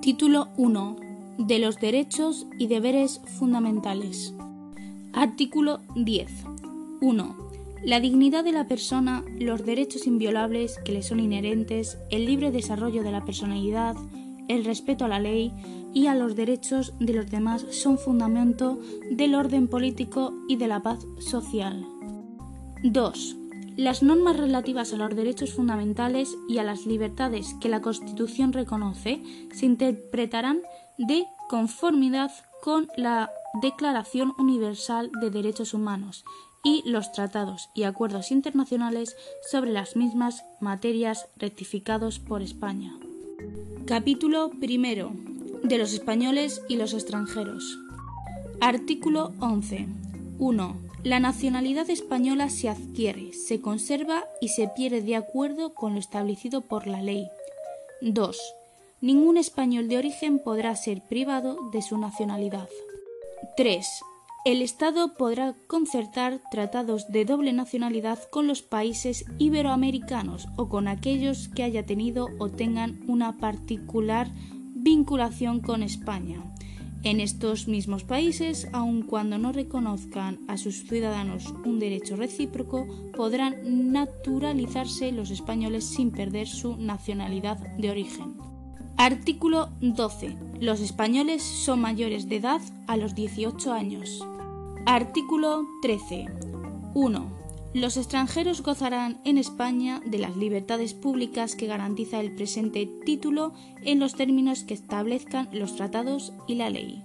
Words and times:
Título 0.00 0.48
1. 0.56 0.96
De 1.36 1.58
los 1.58 1.78
derechos 1.78 2.46
y 2.58 2.68
deberes 2.68 3.20
fundamentales. 3.38 4.32
Artículo 5.12 5.80
10. 5.94 6.30
1. 7.02 7.36
La 7.84 8.00
dignidad 8.00 8.42
de 8.42 8.52
la 8.52 8.66
persona, 8.66 9.22
los 9.38 9.66
derechos 9.66 10.06
inviolables 10.06 10.78
que 10.86 10.92
le 10.92 11.02
son 11.02 11.20
inherentes, 11.20 11.98
el 12.10 12.24
libre 12.24 12.50
desarrollo 12.50 13.02
de 13.02 13.12
la 13.12 13.26
personalidad, 13.26 13.94
el 14.48 14.64
respeto 14.64 15.04
a 15.04 15.08
la 15.08 15.20
ley 15.20 15.52
y 15.92 16.06
a 16.06 16.14
los 16.14 16.34
derechos 16.34 16.94
de 16.98 17.12
los 17.12 17.30
demás 17.30 17.66
son 17.68 17.98
fundamento 17.98 18.78
del 19.10 19.34
orden 19.34 19.68
político 19.68 20.32
y 20.48 20.56
de 20.56 20.66
la 20.66 20.82
paz 20.82 21.06
social. 21.18 21.84
2. 22.82 23.39
Las 23.80 24.02
normas 24.02 24.36
relativas 24.36 24.92
a 24.92 24.98
los 24.98 25.16
derechos 25.16 25.54
fundamentales 25.54 26.36
y 26.50 26.58
a 26.58 26.64
las 26.64 26.84
libertades 26.84 27.54
que 27.62 27.70
la 27.70 27.80
Constitución 27.80 28.52
reconoce 28.52 29.22
se 29.54 29.64
interpretarán 29.64 30.60
de 30.98 31.24
conformidad 31.48 32.30
con 32.62 32.88
la 32.98 33.30
Declaración 33.62 34.34
Universal 34.38 35.10
de 35.22 35.30
Derechos 35.30 35.72
Humanos 35.72 36.26
y 36.62 36.82
los 36.84 37.10
tratados 37.12 37.70
y 37.74 37.84
acuerdos 37.84 38.32
internacionales 38.32 39.16
sobre 39.50 39.72
las 39.72 39.96
mismas 39.96 40.44
materias 40.60 41.28
rectificados 41.38 42.18
por 42.18 42.42
España. 42.42 42.92
Capítulo 43.86 44.50
primero 44.60 45.10
de 45.62 45.78
los 45.78 45.94
españoles 45.94 46.60
y 46.68 46.76
los 46.76 46.92
extranjeros. 46.92 47.78
Artículo 48.60 49.32
11. 49.40 49.88
1. 50.38 50.89
La 51.02 51.18
nacionalidad 51.18 51.88
española 51.88 52.50
se 52.50 52.68
adquiere, 52.68 53.32
se 53.32 53.62
conserva 53.62 54.24
y 54.42 54.48
se 54.48 54.68
pierde 54.68 55.00
de 55.00 55.16
acuerdo 55.16 55.72
con 55.72 55.94
lo 55.94 55.98
establecido 55.98 56.60
por 56.60 56.86
la 56.86 57.00
ley. 57.00 57.26
2. 58.02 58.38
Ningún 59.00 59.38
español 59.38 59.88
de 59.88 59.96
origen 59.96 60.38
podrá 60.40 60.76
ser 60.76 61.00
privado 61.00 61.56
de 61.72 61.80
su 61.80 61.96
nacionalidad. 61.96 62.68
3. 63.56 63.88
El 64.44 64.60
Estado 64.60 65.14
podrá 65.14 65.54
concertar 65.68 66.38
tratados 66.50 67.10
de 67.10 67.24
doble 67.24 67.54
nacionalidad 67.54 68.18
con 68.28 68.46
los 68.46 68.60
países 68.60 69.24
iberoamericanos 69.38 70.48
o 70.56 70.68
con 70.68 70.86
aquellos 70.86 71.48
que 71.48 71.62
haya 71.62 71.86
tenido 71.86 72.28
o 72.38 72.50
tengan 72.50 73.00
una 73.08 73.38
particular 73.38 74.30
vinculación 74.74 75.60
con 75.60 75.82
España 75.82 76.42
en 77.02 77.20
estos 77.20 77.66
mismos 77.66 78.04
países, 78.04 78.68
aun 78.72 79.02
cuando 79.02 79.38
no 79.38 79.52
reconozcan 79.52 80.38
a 80.48 80.56
sus 80.56 80.84
ciudadanos 80.84 81.54
un 81.64 81.78
derecho 81.78 82.16
recíproco, 82.16 82.86
podrán 83.16 83.92
naturalizarse 83.92 85.10
los 85.12 85.30
españoles 85.30 85.84
sin 85.84 86.10
perder 86.10 86.46
su 86.46 86.76
nacionalidad 86.76 87.58
de 87.78 87.90
origen. 87.90 88.36
Artículo 88.96 89.70
12. 89.80 90.36
Los 90.60 90.80
españoles 90.80 91.42
son 91.42 91.80
mayores 91.80 92.28
de 92.28 92.36
edad 92.36 92.60
a 92.86 92.98
los 92.98 93.14
18 93.14 93.72
años. 93.72 94.26
Artículo 94.84 95.66
13. 95.80 96.26
1. 96.92 97.39
Los 97.72 97.96
extranjeros 97.96 98.62
gozarán 98.62 99.20
en 99.24 99.38
España 99.38 100.00
de 100.04 100.18
las 100.18 100.36
libertades 100.36 100.92
públicas 100.92 101.54
que 101.54 101.66
garantiza 101.66 102.18
el 102.18 102.34
presente 102.34 102.88
título 103.04 103.52
en 103.82 104.00
los 104.00 104.14
términos 104.14 104.64
que 104.64 104.74
establezcan 104.74 105.48
los 105.52 105.76
tratados 105.76 106.32
y 106.48 106.56
la 106.56 106.68
ley. 106.68 107.04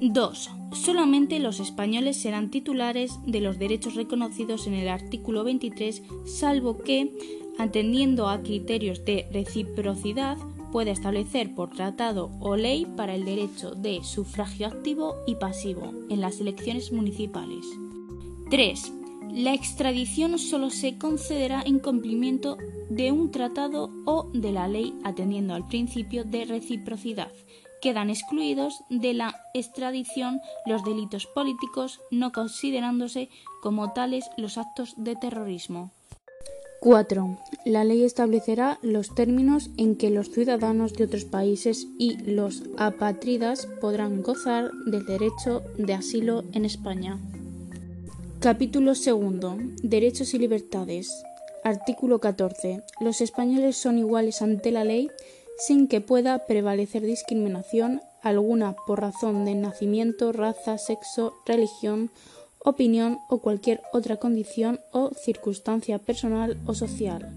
2. 0.00 0.50
Solamente 0.72 1.40
los 1.40 1.58
españoles 1.58 2.16
serán 2.16 2.50
titulares 2.50 3.18
de 3.26 3.40
los 3.40 3.58
derechos 3.58 3.96
reconocidos 3.96 4.68
en 4.68 4.74
el 4.74 4.88
artículo 4.88 5.42
23, 5.42 6.02
salvo 6.24 6.78
que, 6.78 7.12
atendiendo 7.58 8.28
a 8.28 8.42
criterios 8.42 9.04
de 9.04 9.28
reciprocidad, 9.32 10.38
pueda 10.70 10.92
establecer 10.92 11.52
por 11.54 11.70
tratado 11.70 12.30
o 12.38 12.54
ley 12.54 12.86
para 12.96 13.16
el 13.16 13.24
derecho 13.24 13.72
de 13.72 14.04
sufragio 14.04 14.68
activo 14.68 15.16
y 15.26 15.34
pasivo 15.34 15.92
en 16.08 16.20
las 16.20 16.40
elecciones 16.40 16.92
municipales. 16.92 17.66
3. 18.50 18.99
La 19.32 19.54
extradición 19.54 20.38
solo 20.38 20.70
se 20.70 20.98
concederá 20.98 21.62
en 21.64 21.78
cumplimiento 21.78 22.58
de 22.88 23.12
un 23.12 23.30
tratado 23.30 23.90
o 24.04 24.28
de 24.32 24.50
la 24.50 24.66
ley 24.66 24.98
atendiendo 25.04 25.54
al 25.54 25.68
principio 25.68 26.24
de 26.24 26.44
reciprocidad. 26.44 27.30
Quedan 27.80 28.10
excluidos 28.10 28.82
de 28.90 29.14
la 29.14 29.40
extradición 29.54 30.40
los 30.66 30.84
delitos 30.84 31.26
políticos, 31.26 32.00
no 32.10 32.32
considerándose 32.32 33.30
como 33.62 33.92
tales 33.92 34.28
los 34.36 34.58
actos 34.58 34.94
de 34.96 35.14
terrorismo. 35.14 35.92
4. 36.80 37.38
La 37.66 37.84
ley 37.84 38.04
establecerá 38.04 38.78
los 38.82 39.14
términos 39.14 39.70
en 39.76 39.96
que 39.96 40.10
los 40.10 40.30
ciudadanos 40.30 40.94
de 40.94 41.04
otros 41.04 41.24
países 41.24 41.86
y 41.98 42.16
los 42.16 42.64
apátridas 42.78 43.66
podrán 43.80 44.22
gozar 44.22 44.70
del 44.86 45.04
derecho 45.04 45.62
de 45.76 45.94
asilo 45.94 46.44
en 46.52 46.64
España. 46.64 47.18
Capítulo 48.40 48.94
segundo. 48.94 49.58
Derechos 49.82 50.32
y 50.32 50.38
libertades. 50.38 51.12
Artículo 51.62 52.20
14. 52.20 52.82
Los 52.98 53.20
españoles 53.20 53.76
son 53.76 53.98
iguales 53.98 54.40
ante 54.40 54.70
la 54.70 54.82
ley 54.82 55.10
sin 55.58 55.88
que 55.88 56.00
pueda 56.00 56.46
prevalecer 56.46 57.02
discriminación 57.02 58.00
alguna 58.22 58.76
por 58.86 59.02
razón 59.02 59.44
de 59.44 59.54
nacimiento, 59.54 60.32
raza, 60.32 60.78
sexo, 60.78 61.34
religión, 61.44 62.10
opinión 62.60 63.18
o 63.28 63.42
cualquier 63.42 63.82
otra 63.92 64.16
condición 64.16 64.80
o 64.90 65.10
circunstancia 65.10 65.98
personal 65.98 66.56
o 66.64 66.72
social. 66.72 67.30